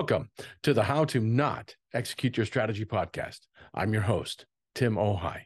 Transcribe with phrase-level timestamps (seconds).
[0.00, 0.30] Welcome
[0.62, 3.40] to the How to Not Execute Your Strategy podcast.
[3.74, 5.42] I'm your host, Tim Ohai.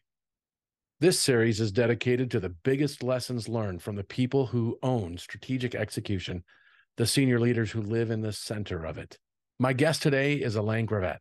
[1.00, 5.74] This series is dedicated to the biggest lessons learned from the people who own strategic
[5.74, 6.44] execution,
[6.96, 9.18] the senior leaders who live in the center of it.
[9.58, 11.18] My guest today is Elaine Gravatte.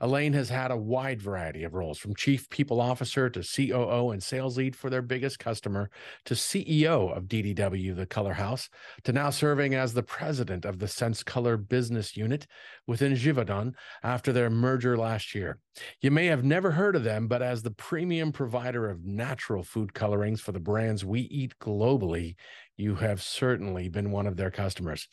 [0.00, 4.22] Elaine has had a wide variety of roles from chief people officer to COO and
[4.22, 5.90] sales lead for their biggest customer
[6.24, 8.68] to CEO of DDW, the Color House,
[9.04, 12.46] to now serving as the president of the Sense Color business unit
[12.86, 15.58] within Givaudan after their merger last year.
[16.00, 19.94] You may have never heard of them, but as the premium provider of natural food
[19.94, 22.34] colorings for the brands we eat globally,
[22.76, 25.08] you have certainly been one of their customers.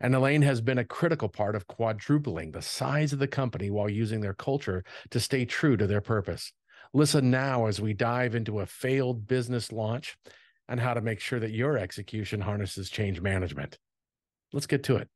[0.00, 3.88] And Elaine has been a critical part of quadrupling the size of the company while
[3.88, 6.52] using their culture to stay true to their purpose.
[6.92, 10.16] Listen now as we dive into a failed business launch
[10.68, 13.78] and how to make sure that your execution harnesses change management.
[14.52, 15.08] Let's get to it.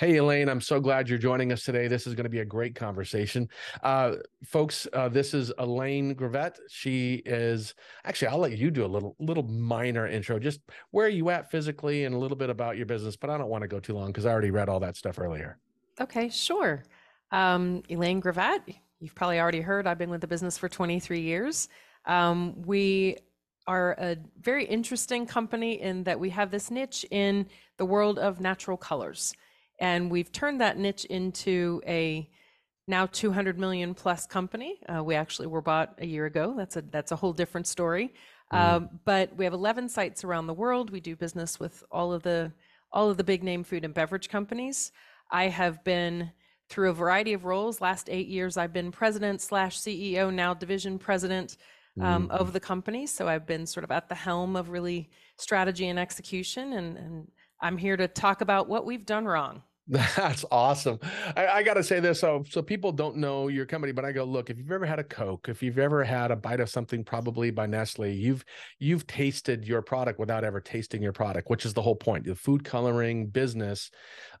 [0.00, 1.86] Hey, Elaine, I'm so glad you're joining us today.
[1.86, 3.48] This is going to be a great conversation.
[3.80, 6.58] Uh, folks, uh, this is Elaine Gravatte.
[6.68, 10.58] She is actually, I'll let you do a little, little minor intro, just
[10.90, 13.48] where are you at physically and a little bit about your business, but I don't
[13.48, 15.58] want to go too long because I already read all that stuff earlier.
[16.00, 16.82] Okay, sure.
[17.30, 21.68] Um, Elaine Gravatte, you've probably already heard, I've been with the business for 23 years.
[22.04, 23.18] Um, we
[23.68, 28.40] are a very interesting company in that we have this niche in the world of
[28.40, 29.32] natural colors.
[29.84, 32.26] And we've turned that niche into a
[32.88, 34.80] now 200 million plus company.
[34.88, 36.54] Uh, we actually were bought a year ago.
[36.56, 38.14] That's a that's a whole different story.
[38.50, 38.58] Mm.
[38.58, 40.88] Um, but we have 11 sites around the world.
[40.88, 42.50] We do business with all of the
[42.92, 44.90] all of the big name food and beverage companies.
[45.30, 46.32] I have been
[46.70, 47.82] through a variety of roles.
[47.82, 51.58] Last eight years, I've been president slash CEO, now division president
[52.00, 52.30] um, mm.
[52.30, 53.06] of the company.
[53.06, 57.28] So I've been sort of at the helm of really strategy and execution, and, and
[57.60, 59.62] I'm here to talk about what we've done wrong.
[59.88, 60.98] That's awesome.
[61.36, 64.12] I, I got to say this so so people don't know your company, but I
[64.12, 64.48] go look.
[64.48, 67.50] If you've ever had a Coke, if you've ever had a bite of something, probably
[67.50, 68.46] by Nestle, you've
[68.78, 72.24] you've tasted your product without ever tasting your product, which is the whole point.
[72.24, 73.90] The food coloring business,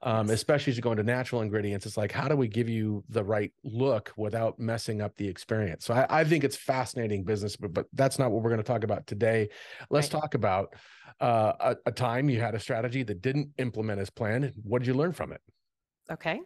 [0.02, 3.04] um, especially as you go into natural ingredients, it's like how do we give you
[3.10, 5.84] the right look without messing up the experience?
[5.84, 8.66] So I, I think it's fascinating business, but but that's not what we're going to
[8.66, 9.50] talk about today.
[9.90, 10.22] Let's right.
[10.22, 10.74] talk about
[11.20, 14.52] uh, a, a time you had a strategy that didn't implement as planned.
[14.62, 15.40] What did you learn from it?
[16.10, 16.40] Okay.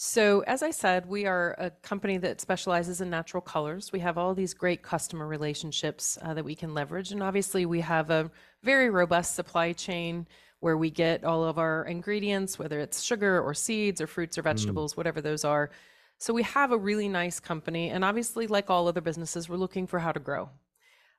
[0.00, 3.90] So, as I said, we are a company that specializes in natural colors.
[3.90, 7.10] We have all these great customer relationships uh, that we can leverage.
[7.10, 8.30] And obviously, we have a
[8.62, 10.28] very robust supply chain
[10.60, 14.42] where we get all of our ingredients, whether it's sugar or seeds or fruits or
[14.42, 14.44] mm.
[14.44, 14.98] vegetables, mm.
[14.98, 15.70] whatever those are.
[16.18, 17.90] So, we have a really nice company.
[17.90, 20.48] And obviously, like all other businesses, we're looking for how to grow.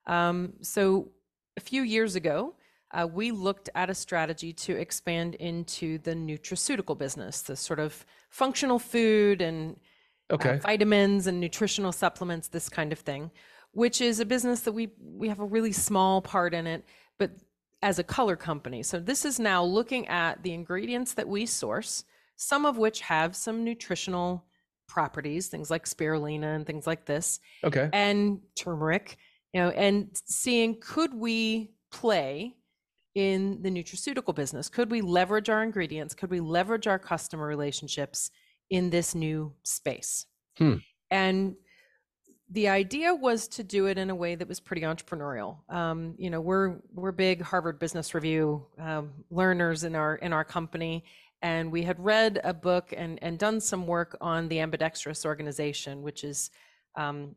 [0.08, 1.10] Um, so,
[1.58, 2.56] a few years ago,
[2.92, 8.06] uh, we looked at a strategy to expand into the nutraceutical business, the sort of
[8.30, 9.76] functional food and
[10.30, 10.50] uh, okay.
[10.56, 13.30] uh, vitamins and nutritional supplements, this kind of thing,
[13.72, 16.84] which is a business that we we have a really small part in it,
[17.18, 17.32] but
[17.82, 18.84] as a color company.
[18.84, 22.04] So this is now looking at the ingredients that we source,
[22.36, 24.46] some of which have some nutritional
[24.88, 27.40] properties, things like spirulina and things like this.
[27.64, 27.90] Okay.
[27.94, 29.18] And turmeric,
[29.54, 32.56] you know, and seeing could we play
[33.16, 34.70] in the nutraceutical business?
[34.70, 36.14] Could we leverage our ingredients?
[36.14, 38.32] Could we leverage our customer relationships
[38.70, 40.26] in this new space?
[40.58, 40.76] Hmm.
[41.10, 41.56] And
[42.52, 45.58] the idea was to do it in a way that was pretty entrepreneurial.
[45.70, 50.44] Um, you know, we're we're big Harvard Business Review um, learners in our in our
[50.44, 51.04] company,
[51.42, 56.02] and we had read a book and and done some work on the ambidextrous organization,
[56.02, 56.50] which is,
[56.96, 57.36] um,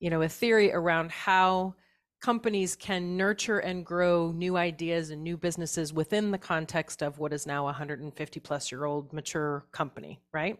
[0.00, 1.74] you know, a theory around how
[2.20, 7.32] companies can nurture and grow new ideas and new businesses within the context of what
[7.32, 10.58] is now a 150 plus year old mature company, right?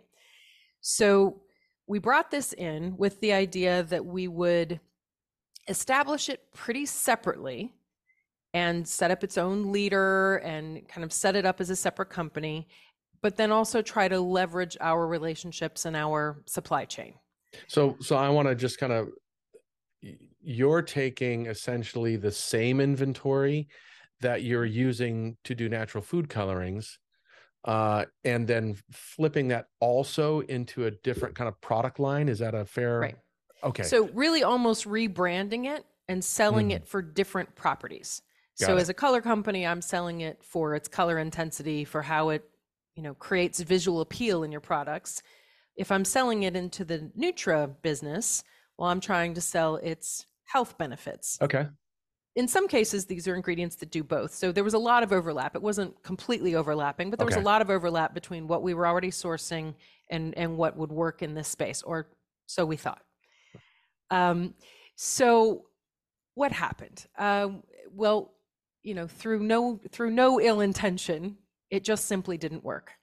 [0.81, 1.43] So
[1.87, 4.79] we brought this in with the idea that we would
[5.69, 7.75] establish it pretty separately
[8.55, 12.09] and set up its own leader and kind of set it up as a separate
[12.09, 12.69] company,
[13.21, 17.15] but then also try to leverage our relationships and our supply chain.
[17.67, 19.09] So, so I want to just kind of
[20.41, 23.69] you're taking essentially the same inventory
[24.21, 26.99] that you're using to do natural food colorings
[27.65, 32.29] uh, and then flipping that also into a different kind of product line.
[32.29, 33.17] Is that a fair right.
[33.65, 33.83] Okay.
[33.83, 36.77] So really almost rebranding it and selling mm.
[36.77, 38.23] it for different properties.
[38.61, 38.81] Got so it.
[38.81, 42.45] as a color company i'm selling it for its color intensity for how it
[42.97, 45.23] you know creates visual appeal in your products.
[45.77, 48.43] If i'm selling it into the nutra business
[48.77, 51.41] well i'm trying to sell its health benefits.
[51.41, 51.69] Okay.
[52.37, 54.33] in some cases, these are ingredients that do both.
[54.33, 55.57] So there was a lot of overlap.
[55.57, 57.35] It wasn't completely overlapping, but there Okay.
[57.35, 59.75] was a lot of overlap between what we were already sourcing
[60.11, 62.11] and and what would work in this space, or
[62.47, 63.05] so we thought.
[64.11, 64.55] Um,
[64.97, 65.67] so
[66.35, 67.07] what happened?
[67.19, 68.35] Um, well,
[68.83, 71.39] you know, through no through no ill intention,
[71.71, 72.95] it just simply didn't work.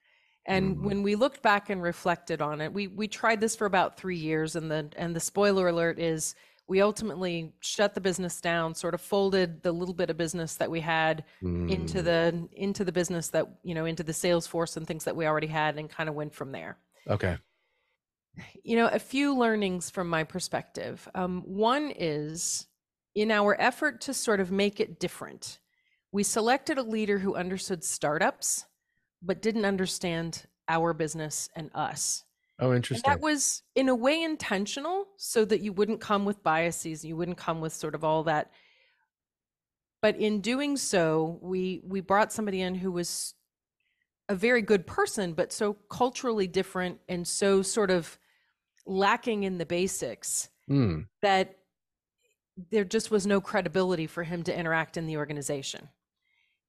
[0.48, 0.83] And Mhm.
[0.83, 4.18] when we looked back and reflected on it, we we tried this for about three
[4.18, 6.36] years, and the and the spoiler alert is
[6.67, 10.69] we ultimately shut the business down, sort of folded the little bit of business that
[10.71, 12.03] we had into Mm.
[12.03, 15.25] the into the business that you know into the sales force and things that we
[15.27, 16.77] already had, and kind of went from there
[17.07, 17.38] Okay.
[18.63, 21.07] you know, a few learnings from my perspective.
[21.15, 22.67] Um, one is
[23.13, 25.59] in our effort to sort of make it different,
[26.12, 28.65] we selected a leader who understood startups,
[29.21, 32.25] but didn't understand our business and us.
[32.60, 33.10] Oh, And interesting.
[33.12, 37.38] that was in a way intentional so that you wouldn't come with biases, you wouldn't
[37.38, 38.52] come with sort of all that.
[40.02, 43.34] But in doing so, we we brought somebody in who was
[44.30, 48.18] a very good person, but so culturally different and so sort of
[48.86, 51.08] lacking in the basics Mm.
[51.22, 51.60] that
[52.72, 55.90] there just was no credibility for him to interact in the organization.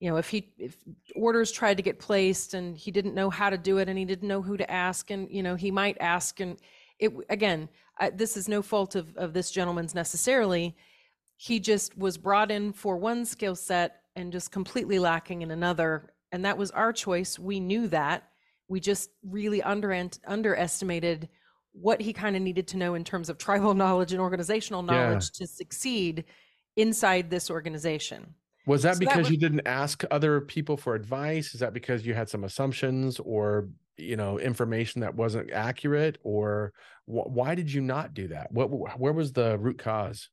[0.00, 0.76] You know, if he if
[1.14, 4.04] orders tried to get placed and he didn't know how to do it and he
[4.04, 6.58] didn't know who to ask and you know he might ask and
[6.98, 10.76] it again I, this is no fault of of this gentleman's necessarily.
[11.38, 16.12] He just was brought in for one skill set and just completely lacking in another
[16.32, 17.38] and that was our choice.
[17.38, 18.28] We knew that.
[18.68, 19.92] We just really under
[20.26, 21.28] underestimated
[21.72, 24.92] what he kind of needed to know in terms of tribal knowledge and organizational Yeah.
[24.92, 26.24] knowledge to succeed
[26.76, 28.34] inside this organization.
[28.66, 31.54] Was that So that because was- you didn't ask other people for advice?
[31.54, 36.72] Is that because you had some assumptions or you know information that wasn't accurate, or
[37.06, 38.52] wh- why did you not do that?
[38.52, 38.66] What
[38.98, 40.28] where was the root cause?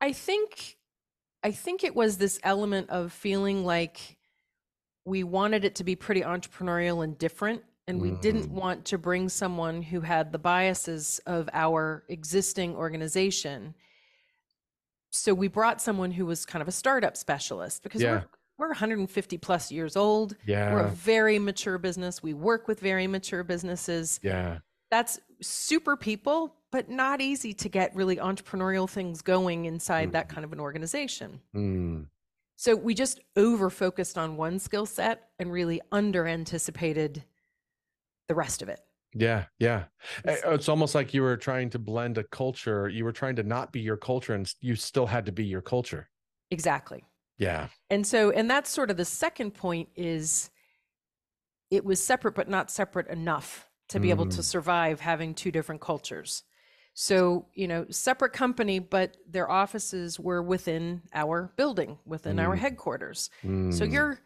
[0.00, 0.76] I think
[1.42, 4.16] I think it was this element of feeling like
[5.04, 8.52] we wanted it to be pretty entrepreneurial and different and we didn't Mm.
[8.52, 13.74] want to bring someone who had the biases of our existing organization.
[15.16, 18.12] So we brought someone who was kind of a startup specialist because Yeah.
[18.12, 18.24] we're
[18.56, 20.36] we're 150 plus years old.
[20.46, 20.72] Yeah.
[20.72, 22.22] We're a very mature business.
[22.22, 24.20] We work with very mature businesses.
[24.22, 24.58] yeah,
[24.92, 30.44] That's super people, but not easy to get really entrepreneurial things going inside that kind
[30.44, 31.40] of an organization.
[31.54, 32.06] Mm.
[32.54, 37.24] So we just over focused on one skill set and really under anticipated
[38.28, 38.80] the rest of it.
[39.14, 39.84] Yeah, yeah.
[40.18, 42.88] It's- Uh, It's almost like you were trying to blend a culture.
[42.88, 45.62] You were trying to not be your culture, and you still had to be your
[45.62, 46.10] culture.
[46.50, 47.04] Exactly.
[47.38, 50.50] Yeah, And so, and that's sort of the second point is
[51.70, 54.44] it was separate, but not separate enough to be able to Mm.
[54.44, 56.44] survive having two different cultures.
[56.94, 62.58] So, you know, separate company, but their offices were within our building, within our Mm.
[62.60, 63.30] headquarters.
[63.42, 63.48] So
[63.84, 63.92] Mm.
[63.92, 64.20] you're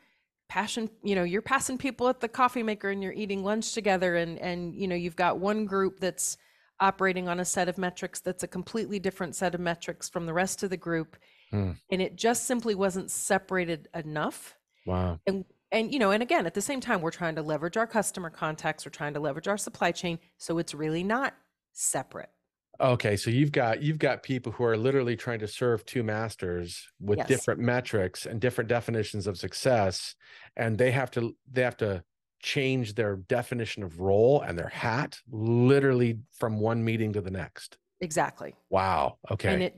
[0.48, 4.16] passion, you know, you're passing people at the coffee maker and you're eating lunch together
[4.16, 6.36] and and you know, you've got one group that's
[6.80, 10.32] operating on a set of metrics that's a completely different set of metrics from the
[10.32, 11.16] rest of the group.
[11.50, 11.72] Hmm.
[11.90, 14.56] And it just simply wasn't separated enough
[14.86, 15.20] wow.
[15.26, 17.86] and and you know and again at the same time we're trying to leverage our
[17.86, 21.34] customer contacts we're trying to leverage our supply chain so it's really not
[21.72, 22.30] separate
[22.80, 26.86] Okay, so you've got you've got people who are literally trying to serve two masters
[27.00, 27.26] with Yes.
[27.26, 30.14] different metrics and different definitions of success,
[30.56, 32.04] and they have to they have to
[32.40, 37.78] change their definition of role and their hat literally from one meeting to the next.
[38.00, 39.18] exactly Wow.
[39.28, 39.54] Okay.
[39.54, 39.74] and it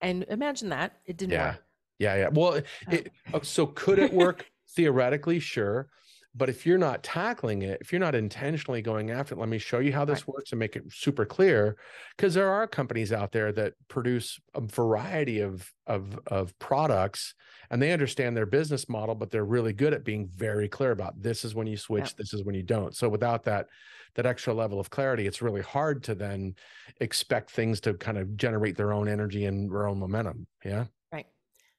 [0.00, 1.48] and imagine that it didn't Yeah.
[1.52, 1.64] work
[2.00, 2.28] yeah, yeah.
[2.32, 2.92] Well, it, Oh.
[2.92, 5.38] it, uh, so could it work theoretically?
[5.38, 5.88] Sure.
[6.36, 9.58] But if you're not tackling it, if you're not intentionally going after it, let me
[9.58, 11.76] show you how this works and make it super clear.
[12.16, 17.34] Because there are companies out there that produce a variety of of of products
[17.70, 21.20] and they understand their business model, but they're really good at being very clear about
[21.20, 22.94] this is when you switch, this is when you don't.
[22.96, 23.66] So without that
[24.14, 26.54] that extra level of clarity, it's really hard to then
[27.00, 30.46] expect things to kind of generate their own energy and their own momentum.
[30.64, 30.84] Yeah.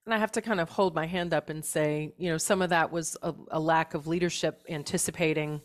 [0.05, 2.62] And i have to kind of hold my hand up and say you know some
[2.62, 5.62] of that was a, a lack of leadership anticipating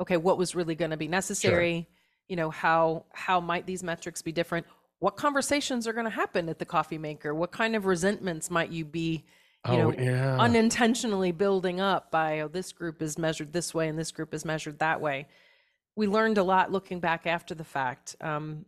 [0.00, 1.88] okay what was really going to be necessary?
[2.28, 4.66] You know how how might these metrics be different?
[4.98, 7.34] What conversations are going to happen at the coffee maker?
[7.34, 9.24] What kind of resentments might you be
[9.66, 10.36] you oh, know yeah.
[10.38, 14.44] unintentionally building up by oh this group is measured this way and this group is
[14.44, 15.26] measured that way?
[15.96, 18.64] We learned a lot looking back after the fact um,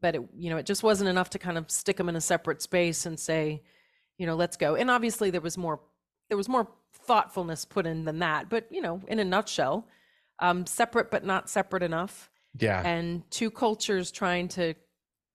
[0.00, 2.20] but it you know it just wasn't enough to kind of stick them in a
[2.20, 3.62] separate space and say
[4.18, 5.80] you know let's go and obviously there was more
[6.28, 9.86] there was more thoughtfulness put in than that but you know in a nutshell
[10.40, 12.82] um, separate but not separate enough yeah.
[12.86, 14.74] and two cultures trying to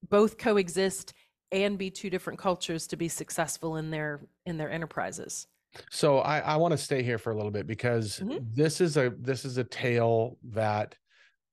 [0.10, 1.14] both coexist
[1.52, 5.48] and be two different cultures to be successful in their in their enterprises.
[5.92, 8.56] So I, I want to stay here for a little bit because Mhm.
[8.56, 10.96] this is a this is a tale that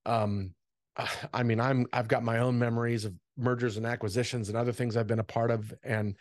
[0.05, 0.55] um
[1.33, 4.97] I mean I'm I've got my own memories of mergers and acquisitions and other things
[4.97, 6.15] I've been a part of and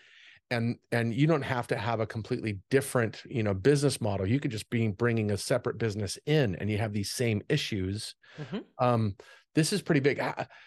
[0.51, 4.27] and and you don't have to have a completely different you know business model.
[4.27, 8.15] You could just be bringing a separate business in and you have these same issues.
[8.37, 8.65] Mhm.
[8.79, 9.15] um
[9.55, 10.21] this is pretty big.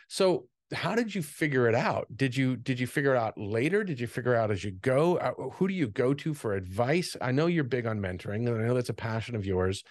[0.09, 2.07] So how did you figure it out?
[2.15, 3.85] Did you did you figure it out later?
[3.85, 5.17] Did you figure out as you go?
[5.17, 7.17] Uh, who do you go to for advice?
[7.23, 9.83] I know you're big on mentoring and i know that's a passion of yours.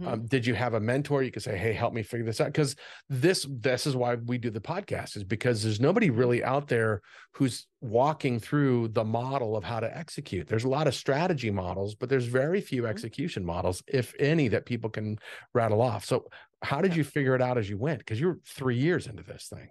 [0.00, 0.06] Mhm.
[0.08, 1.22] um, did you have a mentor?
[1.22, 2.48] You could say hey help me figure this out.
[2.48, 2.74] Because
[3.08, 7.00] this this is why we do the podcast is because there's nobody really out there
[7.34, 10.48] who's walking through the model of how to execute.
[10.48, 12.88] There's a lot of strategy models but there's very few Mhm.
[12.88, 15.18] execution models if any that people can
[15.52, 16.04] rattle off.
[16.04, 16.24] So
[16.62, 16.98] how did Yeah.
[16.98, 17.98] you figure it out as you went?
[17.98, 19.68] Because you're three years into this thing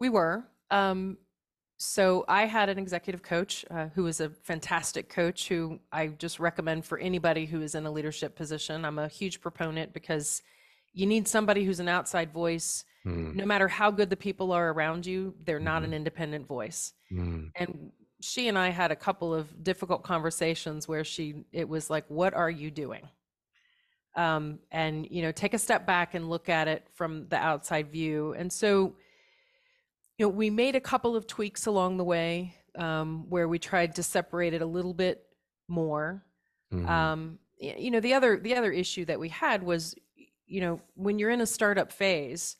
[0.00, 0.48] We were.
[0.70, 1.18] Um,
[1.78, 6.38] so I had an executive coach uh, who was a fantastic coach who I just
[6.38, 8.84] recommend for anybody who is in a leadership position.
[8.84, 10.42] I'm a huge proponent because
[10.92, 12.84] you need somebody who's an outside voice.
[13.04, 15.84] Hmm, No matter how good the people are around you, they're not Mhm.
[15.84, 16.94] an independent voice.
[17.10, 21.90] hmm, And she and I had a couple of difficult conversations where she it was
[21.90, 23.08] like, "What are you doing?"
[24.16, 27.90] Um, and you know, take a step back and look at it from the outside
[27.90, 28.32] view.
[28.34, 28.96] And so,
[30.18, 33.94] you know, we made a couple of tweaks along the way um, where we tried
[33.96, 35.26] to separate it a little bit
[35.68, 36.24] more.
[36.70, 36.86] hmm.
[36.86, 39.94] Um, you know, the other the other issue that we had was,
[40.46, 42.56] you know, when you're in a startup phase,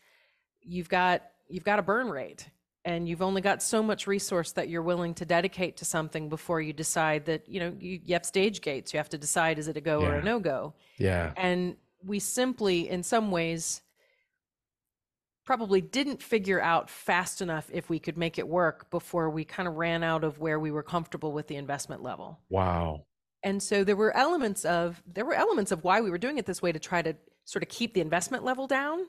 [0.62, 2.48] you've got you've got a burn rate
[2.84, 6.60] and you've only got so much resource that you're willing to dedicate to something before
[6.60, 9.68] you decide that you know you, you have stage gates you have to decide is
[9.68, 13.82] it a go or a no go yeah and we simply in some ways
[15.44, 19.68] probably didn't figure out fast enough if we could make it work before we kind
[19.68, 22.38] of ran out of where we were comfortable with the investment level.
[22.48, 23.04] Wow.
[23.42, 26.46] And so there were elements of there were elements of why we were doing it
[26.46, 29.00] this way to try to sort of keep the investment level down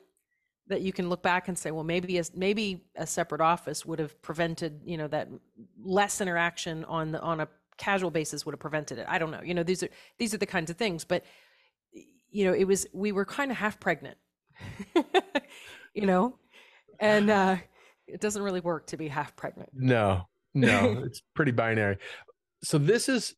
[0.68, 4.00] that you can look back and say well maybe as maybe a separate office would
[4.00, 5.30] have prevented you know that
[5.82, 9.06] less interaction on the on a casual basis would have prevented it.
[9.08, 9.42] I don't know.
[9.42, 11.24] You know these are these are the kinds of things but
[12.30, 14.18] you know it was we were kind of half pregnant
[15.96, 16.38] you know
[17.00, 17.58] and uh
[18.08, 21.98] it doesn't really work to be half pregnant No, no, it's pretty binary.
[22.64, 23.36] So this is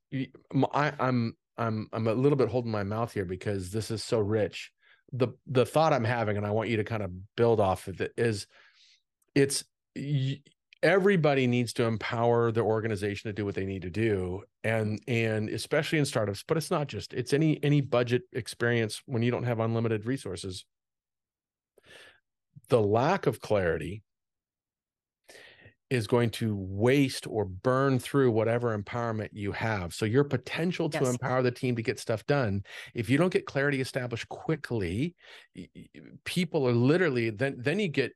[0.74, 4.72] I'm, I'm I'm a little bit holding my mouth here because this is so rich.
[5.12, 8.00] The the thought I'm having, and I want you to kind of build off of
[8.02, 8.46] it, is
[9.36, 9.64] it's
[10.84, 15.50] everybody needs to empower their organization to do what they need to do, and and
[15.50, 19.44] especially in startups, but it's not just it's any any budget experience when you don't
[19.44, 20.66] have unlimited resources.
[22.70, 24.04] The lack of clarity
[25.90, 29.94] is going to waste or burn through whatever empowerment you have.
[29.94, 31.08] So your potential to Yes.
[31.08, 35.16] empower the team to get stuff done, if you don't get clarity established quickly,
[36.26, 38.14] people are literally then then you get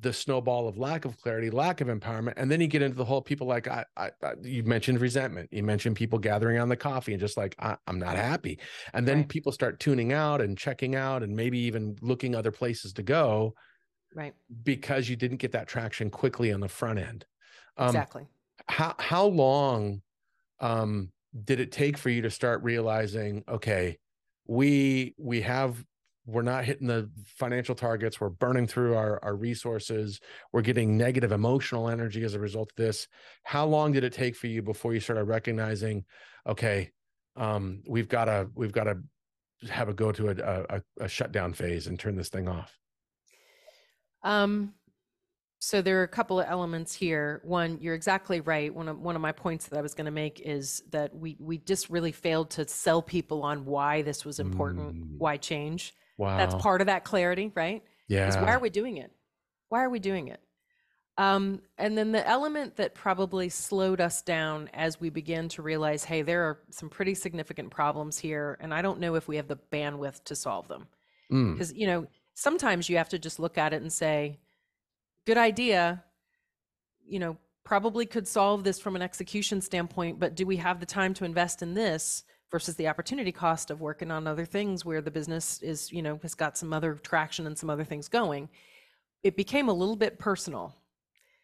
[0.00, 3.04] the snowball of lack of clarity, lack of empowerment, and then you get into the
[3.04, 6.76] whole people like I, I, I you mentioned resentment, you mentioned people gathering on the
[6.76, 8.60] coffee and just like I, I'm not happy,
[8.94, 9.26] and then Right.
[9.26, 13.54] people start tuning out and checking out and maybe even looking other places to go
[14.18, 14.34] right
[14.64, 17.24] because you didn't get that traction quickly on the front end.
[17.76, 18.26] Um, exactly
[18.66, 20.02] How how long
[20.60, 21.12] um,
[21.44, 23.98] did it take for you to start realizing, okay,
[24.46, 25.84] we we have
[26.26, 30.20] we're not hitting the financial targets, we're burning through our our resources,
[30.52, 33.08] we're getting negative emotional energy as a result of this.
[33.44, 36.04] How long did it take for you before you started recognizing,
[36.46, 36.90] okay,
[37.36, 38.98] um, we've got to we've got to
[39.70, 42.77] have a go to a, a a shutdown phase and turn this thing off.
[44.22, 44.74] Um,
[45.60, 47.40] so there are a couple of elements here.
[47.44, 48.72] One, you're exactly right.
[48.72, 51.36] One of one of my points that I was going to make is that we
[51.40, 55.18] we just really failed to sell people on why this was important, Mm.
[55.18, 55.94] why change.
[56.16, 57.82] Wow, That's part of that clarity, right?
[58.08, 58.28] Yeah.
[58.28, 59.10] Is why are we doing it?
[59.68, 60.40] Why are we doing it?
[61.16, 66.04] Um, and then the element that probably slowed us down as we began to realize,
[66.04, 69.48] hey, there are some pretty significant problems here, and I don't know if we have
[69.48, 70.86] the bandwidth to solve them
[71.32, 72.06] Mm, because you know
[72.38, 74.38] sometimes you have to just look at it and say
[75.26, 76.04] good idea.
[77.06, 80.86] You know probably could solve this from an execution standpoint but do we have the
[80.86, 85.02] time to invest in this versus the opportunity cost of working on other things where
[85.02, 88.48] the business is you know has got some other traction and some other things going?
[89.22, 90.74] It became a little bit personal.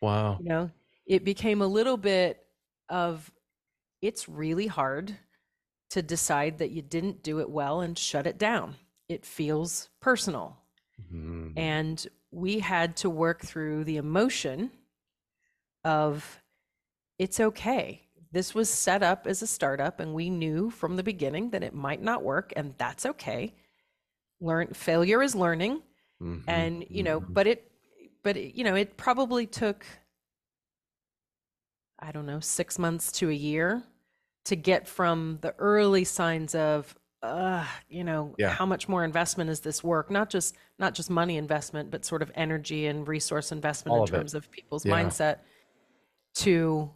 [0.01, 0.39] Wow.
[0.41, 0.71] you know
[1.07, 2.47] it became a little bit
[2.89, 3.31] of
[4.01, 5.17] it's really hard
[5.91, 8.77] to decide that you didn't do it well and shut it down.
[9.09, 10.59] It feels personal
[11.13, 14.71] Mm, and we had to work through the emotion
[15.85, 16.43] of
[17.19, 18.03] it's okay.
[18.33, 21.75] This was set up as a startup, and we knew from the beginning that it
[21.75, 23.55] might not work, and that's okay.
[24.41, 25.83] Learn failure is learning,
[26.21, 26.49] mm-hmm.
[26.49, 27.33] and you know, mm-hmm.
[27.33, 27.71] but it,
[28.25, 29.87] but it, you know, it probably took,
[32.01, 33.85] I don't know, six months to a year
[34.47, 38.50] to get from the early signs of uh, you know, yeah.
[38.50, 40.11] how much more investment is this work?
[40.11, 44.02] Not just not just money investment, but sort of energy and resource investment All in
[44.04, 44.38] of terms it.
[44.38, 44.93] of people's yeah.
[44.93, 45.38] mindset.
[46.37, 46.90] To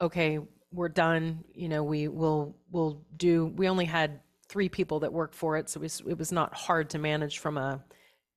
[0.00, 0.40] okay,
[0.72, 1.44] we're done.
[1.54, 3.46] You know, we will will do.
[3.56, 6.54] We only had three people that worked for it, so it was, it was not
[6.54, 7.82] hard to manage from a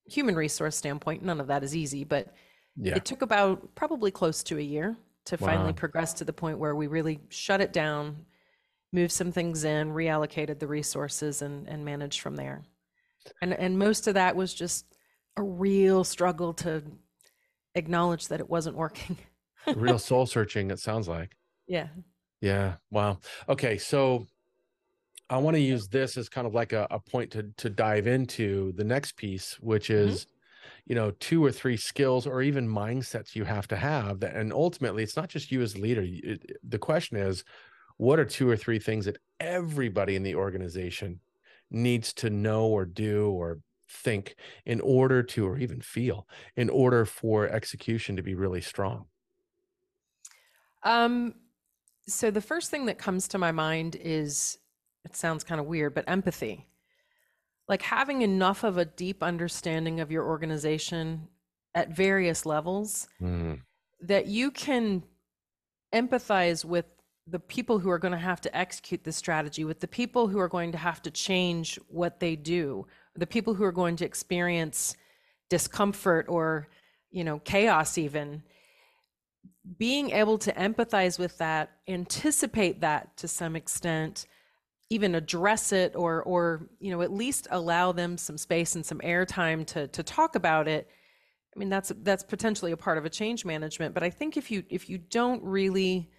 [0.06, 1.24] human resource standpoint.
[1.24, 2.34] None of that is easy, but
[2.76, 2.96] yeah.
[2.96, 5.48] it took about probably close to a year to wow.
[5.48, 8.26] finally progress to the point where we really shut it down,
[8.92, 12.64] moved some things in, reallocated the resources, and and managed from there.
[13.42, 14.86] And and most of that was just
[15.38, 16.84] a real struggle to
[17.76, 19.18] acknowledge that it wasn't working.
[19.76, 20.72] real soul searching.
[20.72, 21.36] It sounds like.
[21.68, 21.88] Yeah.
[22.42, 22.76] Yeah.
[22.92, 23.20] Wow.
[23.48, 23.78] Okay.
[23.78, 24.28] So
[25.30, 28.08] I want to use this as kind of like a, a point to to dive
[28.08, 30.10] into the next piece, which mm-hmm.
[30.10, 30.82] is, mm-hmm.
[30.88, 34.22] you know, two or three skills or even mindsets you have to have.
[34.22, 36.04] That, and ultimately, it's not just you as a leader.
[36.06, 37.44] It, the question is,
[38.00, 41.20] what are two or three things that everybody in the organization
[41.70, 47.06] needs to know or do or think in order to or even feel in order
[47.06, 49.06] for execution to be really strong
[50.84, 51.36] um
[52.08, 54.58] so the first thing that comes to my mind is
[55.04, 56.66] it sounds kind of weird but empathy
[57.68, 61.28] like having enough of a deep understanding of your organization
[61.76, 63.60] at various levels mm.
[64.02, 65.04] that you can
[65.94, 66.86] empathize with
[67.32, 70.40] the people who are going to have to execute this strategy, with the people who
[70.40, 74.06] are going to have to change what they do, the people who are going to
[74.06, 74.96] experience
[75.50, 76.68] discomfort or,
[77.12, 78.44] you know, chaos even.
[79.78, 84.26] Being able to empathize with that, anticipate that to some extent,
[84.90, 89.00] even address it or or you know at least allow them some space and some
[89.00, 90.90] airtime to to talk about it
[91.56, 94.50] i mean that's that's potentially a part of a change management but i think if
[94.50, 96.10] you if you don't really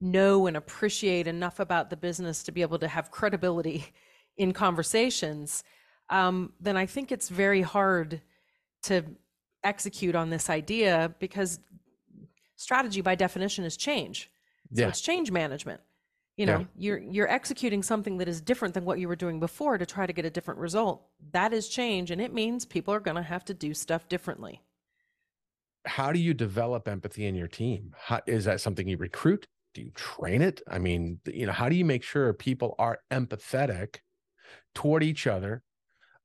[0.00, 3.86] know and appreciate enough about the business to be able to have credibility
[4.36, 5.64] in conversations,
[6.10, 8.20] um, then I think it's very hard
[8.84, 9.04] to
[9.64, 11.58] execute on this idea because
[12.56, 14.30] strategy by definition is change.
[14.74, 14.88] So yeah.
[14.88, 15.80] it's change management.
[16.36, 16.66] You know, yeah.
[16.76, 20.06] you're you're executing something that is different than what you were doing before to try
[20.06, 21.06] to get a different result.
[21.32, 24.60] That is change and it means people are going to have to do stuff differently.
[25.86, 27.94] How do you develop empathy in your team?
[27.98, 29.46] How, is that something you recruit?
[29.76, 30.62] Do you train it?
[30.66, 33.96] I mean, you know, how do you make sure people are empathetic
[34.74, 35.62] toward each other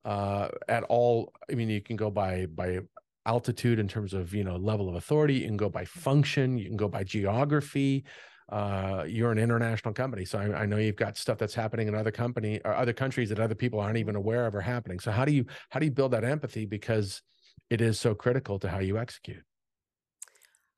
[0.06, 1.34] uh, at all?
[1.52, 2.80] I mean, you can go by by
[3.26, 5.36] altitude in terms of you know level of authority.
[5.36, 6.58] You can go by function.
[6.58, 8.06] You can go by geography.
[8.48, 11.96] Uh, you're an international company, so I, I, know you've got stuff that's happening in
[11.96, 15.00] other company or other countries that other people aren't even aware of are happening.
[15.00, 17.22] So how do you how do you build that empathy because
[17.70, 19.44] it is so critical to how you execute?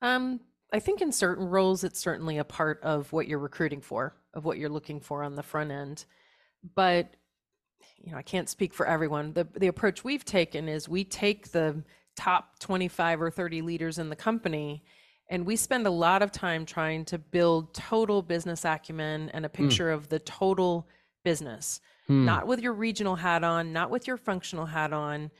[0.02, 0.38] Um,
[0.74, 4.44] I think in certain roles, it's certainly a part of what you're recruiting for, of
[4.44, 6.04] what you're looking for on the front end.
[6.74, 7.14] But
[7.98, 9.34] you know, I can't speak for everyone.
[9.34, 11.84] The the approach we've taken is we take the
[12.16, 14.82] top 25 or 30 leaders in the company
[15.30, 19.48] and we spend a lot of time trying to build total business acumen and a
[19.48, 19.62] hmm.
[19.64, 19.94] picture mm.
[19.94, 20.88] of the total
[21.22, 21.80] business.
[22.10, 22.24] Mm.
[22.24, 25.30] Not with your regional hat on, not with your functional hat on,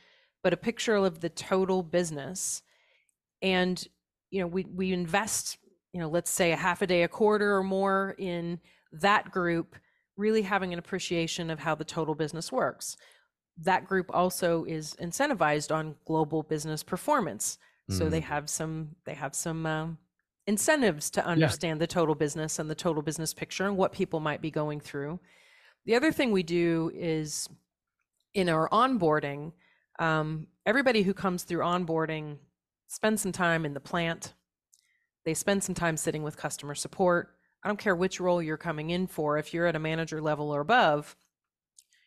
[0.43, 2.61] but a picture of the total business.
[3.41, 3.85] And
[4.31, 5.57] you know we we invest
[5.93, 8.59] you know let's say a half a day a quarter or more in
[8.91, 9.75] that group
[10.17, 12.97] really having an appreciation of how the total business works
[13.57, 17.57] that group also is incentivized on global business performance
[17.89, 17.97] mm.
[17.97, 18.25] so they mm.
[18.25, 19.97] have some they have some um,
[20.47, 21.83] incentives to understand yeah.
[21.83, 25.19] the total business and the total business picture and what people might be going through
[25.85, 27.47] the other thing we do is
[28.33, 29.53] in our onboarding
[29.99, 32.37] um, everybody who comes through onboarding
[32.95, 34.33] spend some time in the plant.
[35.25, 37.35] They spend some time sitting with customer support.
[37.61, 39.37] I don't care which role you're coming in for.
[39.37, 41.17] If you're at a manager level or above,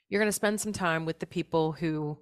[0.08, 2.18] you're going to spend some time with the people who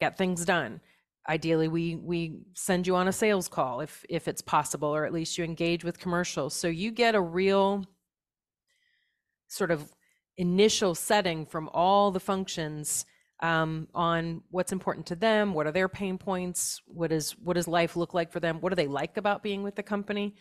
[0.00, 0.80] get things done.
[1.28, 5.12] Ideally, we we send you on a sales call if if it's possible, or at
[5.12, 6.54] least you engage with commercials.
[6.54, 7.84] So you get a real
[9.46, 9.94] sort of
[10.36, 13.04] initial setting from all the functions
[13.40, 17.66] um, on what's important to them, what are their pain points, what is what does
[17.66, 20.34] life look like for them, what do they like about being with the company,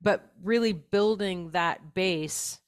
[0.00, 2.60] but really building that base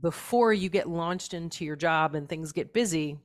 [0.00, 3.18] before you get launched into your job and things get busy.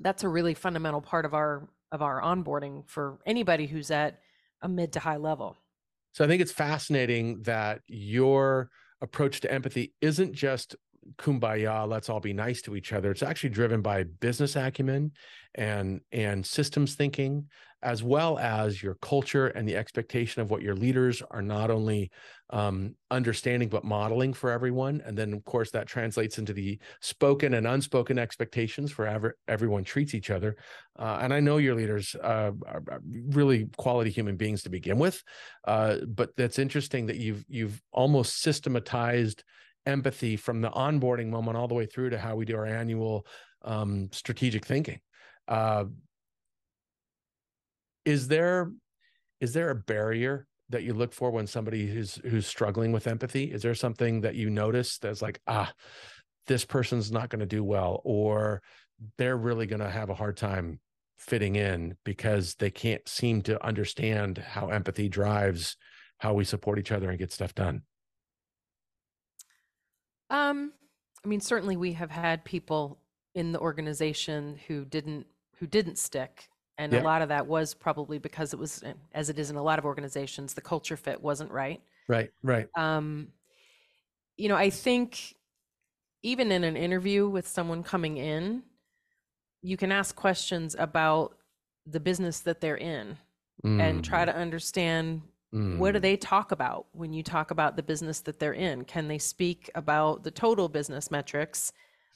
[0.00, 4.20] That's a really fundamental part of our of our onboarding for anybody who's at
[4.62, 5.56] a mid to high level.
[6.12, 8.70] So I think it's fascinating that your
[9.00, 10.74] approach to empathy isn't just
[11.16, 13.10] kumbaya let's all be nice to each other.
[13.10, 15.12] It's actually driven by business acumen
[15.54, 17.48] and and systems thinking
[17.82, 22.10] as well as your culture and the expectation of what your leaders are not only
[22.50, 25.00] um, understanding but modeling for everyone.
[25.06, 29.84] And then of course that translates into the spoken and unspoken expectations for ever, everyone
[29.84, 30.56] treats each other.
[30.98, 32.82] Uh, and i know your leaders uh, are
[33.28, 35.22] really quality human beings to begin with.
[35.64, 39.44] Uh, but that's interesting that you've you've almost systematized
[39.88, 43.26] empathy from the onboarding moment all the way through to how we do our annual
[43.62, 45.00] um, strategic thinking.
[45.48, 45.86] Uh,
[48.04, 48.70] is there
[49.40, 53.44] is there a barrier that you look for when somebody who's who's struggling with empathy?
[53.44, 55.72] Is there something that you notice that's like ah,
[56.46, 58.62] this person's not going to do well, or
[59.16, 60.80] they're really going to have a hard time
[61.16, 65.76] fitting in because they can't seem to understand how empathy drives
[66.18, 67.82] how we support each other and get stuff done?
[70.30, 70.72] Um,
[71.24, 72.98] I mean, certainly we have had people
[73.34, 75.26] in the organization who didn't
[75.58, 77.02] who didn't stick, and Yeah.
[77.02, 79.78] a lot of that was probably because it was, as it is in a lot
[79.80, 81.82] of organizations, the culture fit wasn't right.
[82.08, 82.68] Right, right.
[82.76, 83.32] Um,
[84.36, 85.34] you know, I think
[86.22, 88.62] even in an interview with someone coming in,
[89.62, 91.36] you can ask questions about
[91.86, 93.18] the business that they're in
[93.64, 96.02] and try to understand what do Mm.
[96.02, 98.84] they talk about when you talk about the business that they're in?
[98.84, 101.72] Can they speak about the total business metrics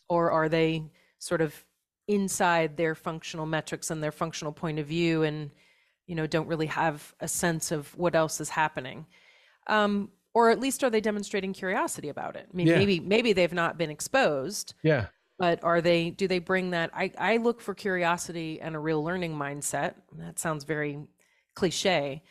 [0.08, 0.84] or are they
[1.18, 1.64] sort of
[2.08, 5.50] inside their functional metrics and their functional point of view and
[6.06, 9.06] you know don't really have a sense of what else is happening?
[9.66, 12.48] Um, or at least are they demonstrating curiosity about it?
[12.52, 12.76] I mean, Yeah.
[12.78, 15.06] maybe maybe they've not been exposed, Yeah.
[15.38, 19.02] but are they do they bring that I, I look for curiosity and a real
[19.02, 20.98] learning mindset that sounds very
[21.54, 22.22] cliche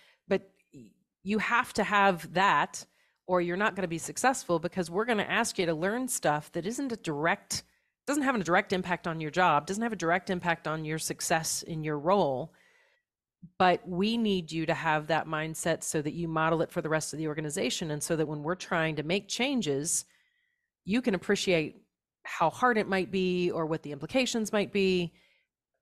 [1.23, 2.85] you have to have that
[3.27, 6.07] or you're not going to be successful because we're going to ask you to learn
[6.07, 7.63] stuff that isn't a direct
[8.07, 10.99] doesn't have a direct impact on your job doesn't have a direct impact on your
[10.99, 12.51] success in your role
[13.57, 16.89] but we need you to have that mindset so that you model it for the
[16.89, 20.05] rest of the organization and so that when we're trying to make changes
[20.85, 21.81] you can appreciate
[22.23, 25.13] how hard it might be or what the implications might be.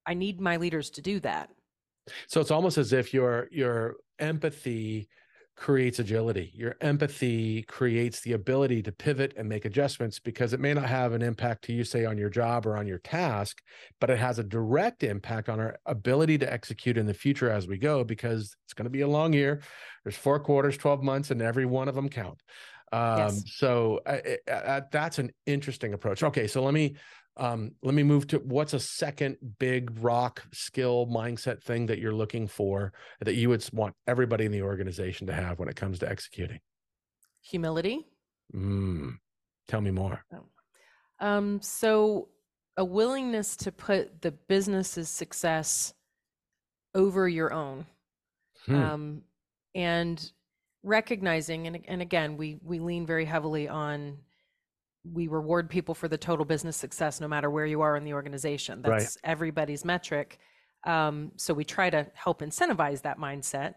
[0.05, 1.49] I need my leaders to do that.
[2.27, 5.07] So it's almost as if your your empathy
[5.59, 6.51] creates agility.
[6.55, 11.11] Your empathy creates the ability to pivot and make adjustments because it may not have
[11.11, 13.61] an impact to you, say, on your job or on your task,
[13.99, 17.67] but it has a direct impact on our ability to execute in the future as
[17.67, 19.61] we go because it's going to be a long year.
[20.05, 22.41] There's four quarters, 12 months, and every one of them count.
[22.93, 23.43] Um, Yes.
[23.47, 24.17] So uh,
[24.47, 26.23] uh, uh, that's an interesting approach.
[26.23, 26.95] Okay, so let me
[27.39, 32.13] um, let me move to what's a second big rock skill mindset thing that you're
[32.13, 35.99] looking for that you would want everybody in the organization to have when it comes
[35.99, 36.59] to executing.
[37.41, 38.05] Humility.
[38.53, 39.17] Mm,
[39.69, 40.23] tell me more.
[41.21, 42.27] Um, so,
[42.77, 45.93] a willingness to put the business's success
[46.93, 47.85] over your own.
[48.65, 48.75] Hmm.
[48.75, 49.21] Um,
[49.75, 50.31] and
[50.83, 54.17] recognizing, and, and again, we, we lean very heavily on
[55.03, 58.13] we reward people for the total business success no matter where you are in the
[58.13, 58.81] organization.
[58.81, 58.99] Right.
[58.99, 60.39] That's everybody's metric.
[60.85, 63.75] Um, so we try to help incentivize that mindset.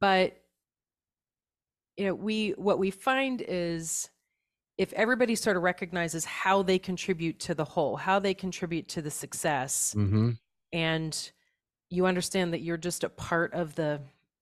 [0.00, 0.36] But
[1.96, 4.08] you know, we what we find is
[4.78, 9.02] if everybody sort of recognizes how they contribute to the whole, how they contribute to
[9.02, 10.38] the success, Mhm.
[10.72, 11.32] and
[11.90, 14.00] you understand that you're just a part of the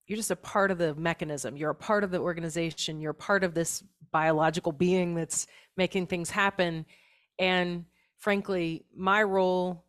[0.09, 1.55] you're just a part of the mechanism.
[1.55, 2.99] You're a part of the organization.
[2.99, 5.45] You're a part of this biological being that's
[5.77, 6.87] making things happen.
[7.37, 7.85] And
[8.17, 9.85] frankly my role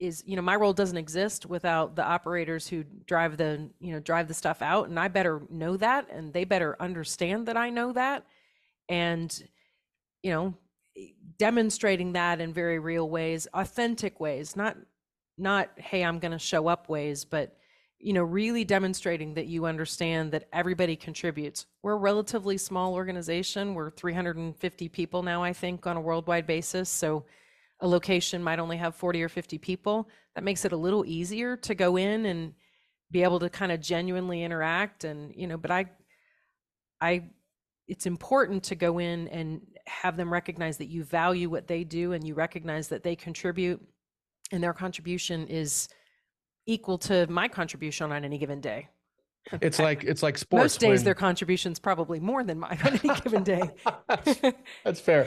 [0.00, 4.00] is you know my role doesn't exist without the operators who drive the you know
[4.00, 4.88] drive the stuff out.
[4.88, 8.24] And i better know that and they better understand that i know that.
[8.88, 9.30] And
[10.22, 10.54] you know
[11.38, 14.76] demonstrating that in very real ways authentic ways not
[15.38, 17.56] not hey i'm going to show up ways but
[18.02, 21.66] you know really demonstrating that you understand that everybody contributes.
[21.82, 23.74] We're a relatively small organization.
[23.74, 26.90] We're 350 people now i think on a worldwide basis.
[26.90, 27.24] So
[27.80, 30.08] a location might only have 40 or 50 people.
[30.34, 32.54] That makes it a little easier to go in and
[33.12, 35.84] be able to kind of genuinely interact and you know but i
[37.00, 37.22] i
[37.86, 42.12] it's important to go in and have them recognize that you value what they do
[42.12, 43.80] and you recognize that they contribute
[44.50, 45.88] and their contribution is
[46.66, 48.88] equal to my contribution on any given day.
[49.60, 50.62] It's like it's like sports.
[50.62, 53.70] Most days when- their contribution's probably more than mine on any given day.
[54.84, 55.26] That's fair.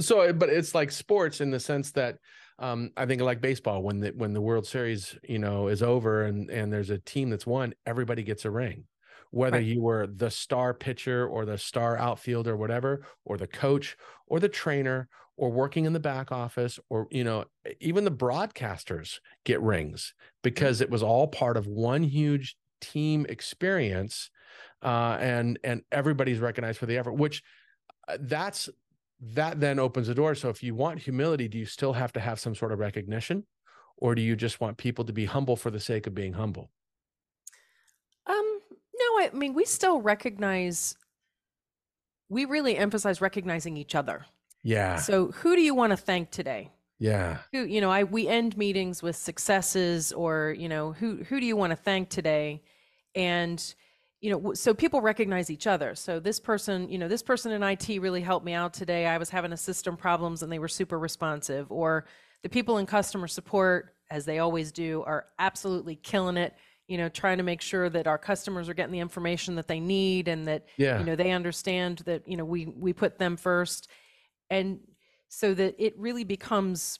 [0.00, 2.16] so but it's like sports in the sense that
[2.58, 6.24] um, I think like baseball when the when the World Series you know is over
[6.24, 8.84] and and there's a team that's won everybody gets a ring
[9.32, 9.66] whether Right.
[9.66, 14.48] you were the star pitcher or the star outfielder, whatever, or the coach or the
[14.48, 15.08] trainer
[15.40, 17.46] or working in the back office or you know
[17.80, 24.30] even the broadcasters get rings because it was all part of one huge team experience
[24.82, 27.42] uh, and and everybody's recognized for the effort which
[28.08, 28.68] uh, that's
[29.18, 32.20] that then opens the door so if you want humility do you still have to
[32.20, 33.46] have some sort of recognition
[33.96, 36.70] or do you just want people to be humble for the sake of being humble
[38.26, 38.60] Um,
[38.94, 40.94] no, I mean we still recognize.
[42.28, 44.26] We really emphasize recognizing each other.
[44.62, 46.70] Yeah So, who do you want to thank today?
[46.98, 51.40] yeah Who, you know, I we end meetings with successes, or you know, who who
[51.40, 52.62] do you want to thank today?
[53.14, 53.74] And
[54.20, 55.94] you know, so people recognize each other.
[55.94, 59.06] So this person, you know, this person in IT really helped me out today.
[59.06, 61.72] I was having a system problems, and they were super responsive.
[61.72, 62.04] Or
[62.42, 66.54] the people in customer support, as they always do, are absolutely killing it.
[66.86, 69.80] You know, trying to make sure that our customers are getting the information that they
[69.80, 73.36] need, and that yeah you know they understand that you know we we put them
[73.36, 73.88] first
[74.50, 74.80] and
[75.28, 76.98] so that it really becomes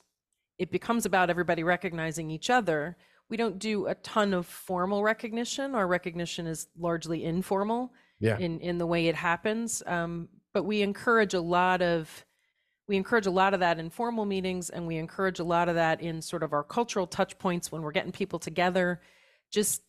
[0.59, 2.97] it becomes about everybody recognizing each other.
[3.31, 5.75] We don't do a ton of formal recognition.
[5.75, 8.39] Our recognition is largely informal yeah.
[8.39, 9.83] in in the way it happens.
[9.87, 12.25] Um, but we encourage a lot of
[12.89, 15.77] we encourage a lot of that in formal meetings and we encourage a lot of
[15.77, 19.01] that in sort of our cultural touch points when we're getting people together.
[19.51, 19.83] Just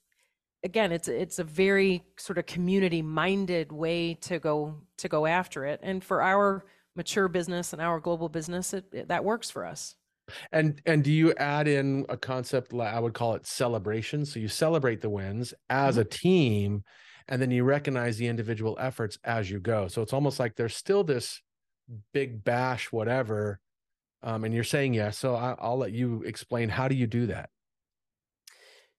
[0.64, 5.66] again it's it's a very sort of community minded way to go to go after
[5.66, 5.80] it.
[5.84, 9.96] And for our mature business and our global business it, it- that works for us
[10.52, 14.26] And and do you add in a concept like I would call it celebration?
[14.26, 16.84] So you celebrate the wins as a team,
[17.28, 19.88] and then you recognize the individual efforts as you go.
[19.88, 21.42] So it's almost like there's still this
[22.14, 23.60] big bash, whatever.
[24.24, 25.18] Um, and you're saying yes.
[25.20, 27.50] So I, I'll let you explain how do you do that?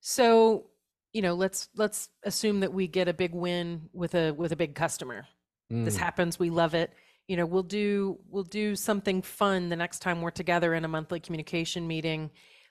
[0.01, 0.71] so
[1.13, 4.57] you know let's let's assume that we get a big win with a with a
[4.57, 5.27] big customer
[5.85, 6.93] this Mm, happens we love it
[7.29, 10.89] you know we'll do we'll do something fun the next time we're together in a
[10.89, 12.31] monthly communication meeting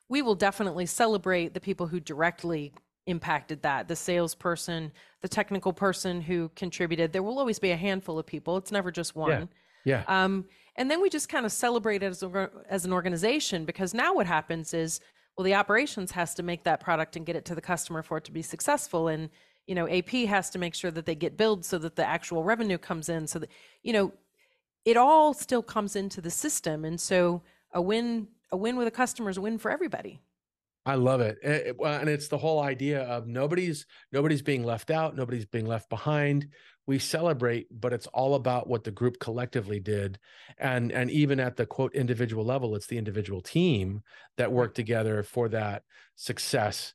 [0.09, 2.73] we will definitely celebrate the people who directly
[3.07, 8.19] impacted that the salesperson the technical person who contributed there will always be a handful
[8.19, 9.49] of people it's never just one
[9.83, 10.03] yeah.
[10.07, 13.93] um, and then we just kind of celebrate it as, a, as an organization because
[13.93, 14.99] now what happens is,
[15.35, 18.17] well, the operations has to make that product and get it to the customer for
[18.17, 19.07] it to be successful.
[19.07, 19.29] And,
[19.67, 22.43] you know, AP has to make sure that they get billed so that the actual
[22.43, 23.27] revenue comes in.
[23.27, 23.49] So that,
[23.83, 24.13] you know,
[24.86, 26.86] it all still comes into the system.
[26.86, 30.22] And so a win, a win with a customer is a win for everybody.
[30.86, 31.38] I love it.
[31.44, 35.67] Eh, eh, And it's the whole idea of nobody's nobody's being left out, nobody's being
[35.67, 36.48] left behind.
[36.88, 40.17] We celebrate, but it's all about what the group collectively did.
[40.58, 44.02] And and even at the quote individual level, it's the individual team
[44.38, 45.84] that worked together for that
[46.15, 46.94] success.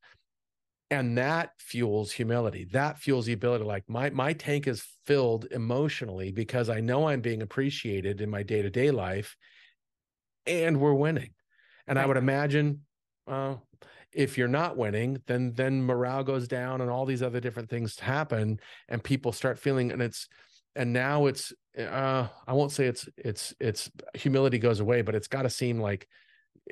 [0.91, 2.67] And that fuels humility.
[2.73, 7.21] That fuels the ability like my my tank is filled emotionally because I know I'm
[7.21, 9.37] being appreciated in my day-to-day life
[10.47, 11.31] and we're winning.
[11.89, 12.83] And I would imagine
[13.27, 13.57] uh,
[14.13, 17.99] if you're not winning, then then morale goes down and all these other different things
[17.99, 20.29] happen, and people start feeling and it's
[20.75, 25.29] and now it's uh, I won't say it's it's it's humility goes away, but it's
[25.29, 26.09] got to seem like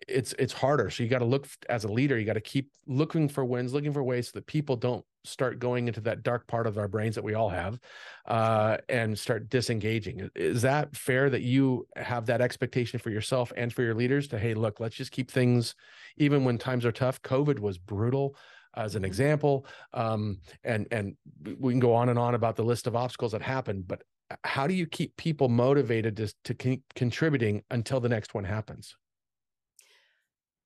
[0.09, 0.91] it's it's harder.
[0.91, 3.73] So you got to look as a leader, you got to keep looking for wins,
[3.73, 6.89] looking for ways so that people don't start going into that dark part of our
[6.89, 7.81] brains that we all have,
[8.27, 10.29] uh, and start disengaging.
[10.35, 14.39] Is that fair that you have that expectation for yourself and for your leaders to
[14.39, 15.75] hey, look, let's just keep things,
[16.17, 17.23] even when times are tough.
[17.23, 18.37] COVID was brutal.
[18.77, 19.07] As an Mhm.
[19.07, 21.17] example, um, and and
[21.61, 24.37] we can go on and on about the list of obstacles that happened, but uh,
[24.43, 28.97] how do you keep people motivated to to keep contributing until the next one happens?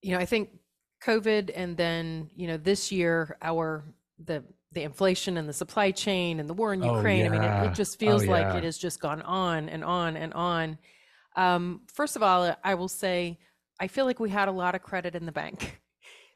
[0.02, 0.50] You know, I think
[1.04, 3.84] COVID and then, you know, this year, our,
[4.24, 7.24] the, the inflation and the supply chain and the war in Oh, Ukraine.
[7.26, 10.16] I mean, it, it just Oh, feels like it has just gone on and on
[10.16, 10.78] and on.
[11.36, 13.38] Um, first of all, I will say,
[13.80, 15.80] I feel like we had a lot of credit in the bank.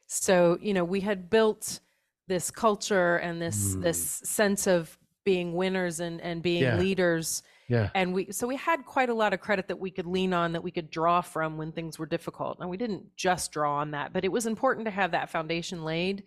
[0.05, 1.79] So, you know, we had built
[2.27, 6.77] this culture and this, this sense of being winners and, and being Yeah.
[6.77, 7.43] leaders.
[7.69, 7.89] Yeah.
[7.95, 10.51] and we so we had quite a lot of credit that we could lean on
[10.51, 12.59] that we could draw from when things were difficult.
[12.59, 15.83] And we didn't just draw on that but it was important to have that foundation
[15.85, 16.23] laid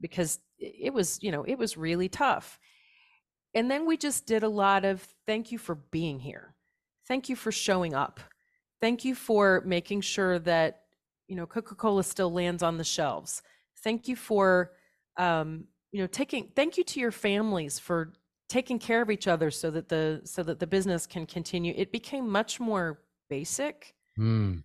[0.00, 2.58] because it was you know it was really tough.
[3.54, 6.54] And then we just did a lot of thank you for being here.
[7.06, 8.18] Thank you for showing up.
[8.80, 10.82] Thank you for making sure that
[11.28, 13.40] you know coca-cola still lands on the shelves.
[13.84, 14.72] Thank you for
[15.16, 18.12] um, you know taking thank you to your families for
[18.48, 21.92] taking care of each other so that the so that the business can continue it
[21.92, 24.64] became much more basic Mm.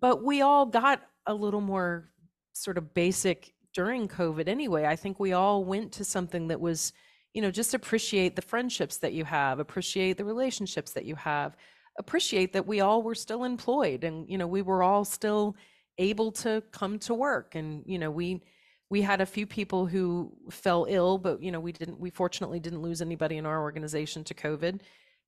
[0.00, 2.10] but we all got a little more
[2.52, 6.92] sort of basic during covid anyway i think we all went to something that was
[7.34, 11.56] you know, just appreciate the friendships that you have, appreciate the relationships that you have,
[11.98, 15.54] appreciate that we all were still employed and, you know, we were all still
[15.98, 17.54] able to come to work.
[17.54, 18.42] And, you know, we,
[18.90, 22.60] we had a few people who fell ill, but, you know, we didn't, we fortunately
[22.60, 24.80] didn't lose anybody in our organization to COVID.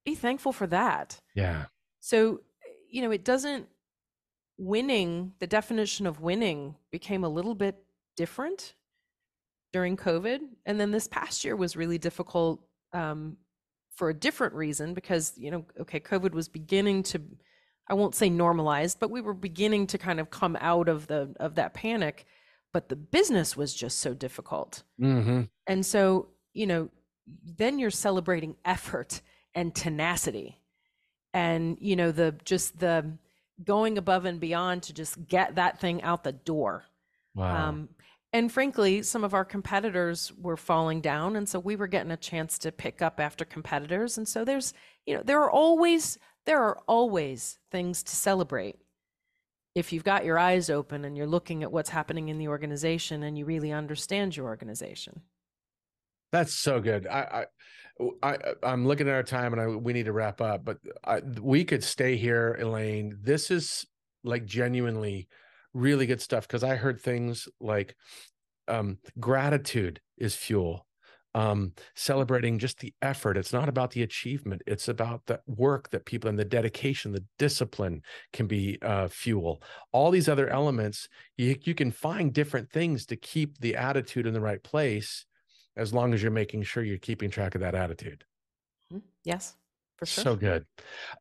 [0.04, 1.20] Be thankful for that.
[1.34, 1.66] Yeah.
[2.00, 2.40] So,
[2.88, 3.68] you know, it doesn't,
[4.56, 7.82] winning, the definition of winning became a little bit
[8.16, 8.74] different
[9.72, 10.40] during COVID.
[10.66, 13.36] And then this past year was really difficult um,
[13.94, 17.22] for a different reason because, you know, okay, COVID was beginning to,
[17.88, 21.34] I won't say normalized, but we were beginning to kind of come out of the
[21.40, 22.26] of that panic.
[22.72, 24.82] But the business was just so difficult.
[25.00, 25.42] Mm-hmm.
[25.66, 26.88] And so, you know,
[27.56, 29.20] then you're celebrating effort
[29.54, 30.60] and tenacity.
[31.34, 33.12] And, you know, the just the
[33.64, 36.84] going above and beyond to just get that thing out the door.
[37.34, 37.68] Wow.
[37.68, 37.88] Um,
[38.32, 41.36] and frankly, some of our competitors were falling down.
[41.36, 44.18] And so we were getting a chance to pick up after competitors.
[44.18, 44.72] And so there's,
[45.04, 48.76] you know, there are always, there are always things to celebrate.
[49.74, 53.22] If you've got your eyes open and you're looking at what's happening in the organization
[53.22, 55.22] and you really understand your organization.
[56.32, 57.06] That's so good.
[57.06, 57.46] I,
[58.22, 60.78] I, I am looking at our time and I, we need to wrap up, but
[61.04, 63.18] I, we could stay here, Elaine.
[63.22, 63.86] This is
[64.24, 65.28] like genuinely
[65.72, 67.96] really good stuff because I heard things like
[68.68, 70.86] um, gratitude is fuel.
[71.32, 73.36] Um, celebrating just the effort.
[73.36, 74.62] It's not about the achievement.
[74.66, 79.62] It's about the work that people and the dedication, the discipline can be uh, fuel.
[79.92, 84.34] All these other elements, you, you can find different things to keep the attitude in
[84.34, 85.24] the right place
[85.76, 88.24] as long as you're making sure you're keeping track of that attitude.
[88.92, 89.06] Mm-hmm.
[89.22, 89.54] Yes.
[90.02, 90.24] Sure.
[90.24, 90.64] So good.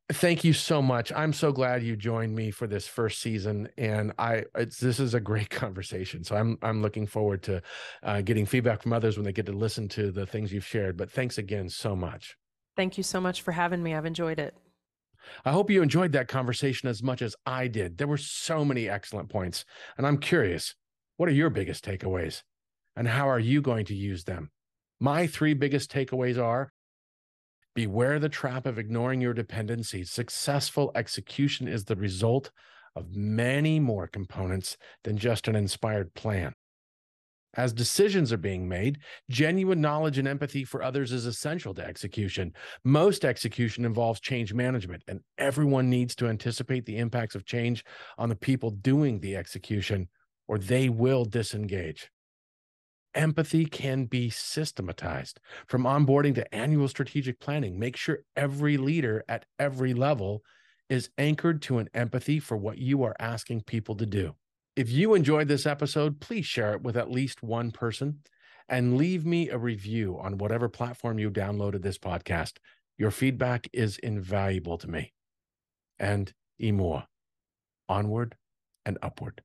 [0.09, 1.11] Thank you so much.
[1.11, 5.19] I'm so glad you joined me for this first season, and I this is a
[5.19, 6.23] great conversation.
[6.23, 7.61] So I'm I'm looking forward to
[8.03, 10.95] uh, getting feedback from others when they get to listen to the things you've shared.
[10.95, 12.37] But thanks again so much.
[12.77, 13.93] Thank you so much for having me.
[13.93, 14.55] I've enjoyed it.
[15.43, 17.97] I hope you enjoyed that conversation as much as I did.
[17.97, 19.65] There were so many excellent points,
[19.97, 20.75] and I'm curious,
[21.17, 22.43] what are your biggest takeaways,
[22.95, 24.51] and how are you going to use them?
[25.01, 26.71] My three biggest takeaways are
[27.75, 30.11] Beware the trap of ignoring your dependencies.
[30.11, 32.51] Successful execution is the result
[32.95, 36.53] of many more components than just an inspired plan.
[37.55, 42.53] As decisions are being made, genuine knowledge and empathy for others is essential to execution.
[42.83, 47.83] Most execution involves change management, and everyone needs to anticipate the impacts of change
[48.17, 50.09] on the people doing the execution,
[50.47, 52.11] or they will disengage
[53.19, 57.77] empathy can be systematized from onboarding to annual strategic planning.
[57.77, 60.41] Make sure every leader at every level
[60.89, 64.35] is anchored to an empathy for what you are asking people to do.
[64.77, 68.19] If you enjoyed this episode, please share it with at least one person
[68.69, 72.53] and leave me a review on whatever platform you downloaded this podcast.
[72.97, 75.11] Your feedback is invaluable to me.
[75.99, 77.03] And Emor,
[77.89, 78.37] onward
[78.85, 79.41] and upward.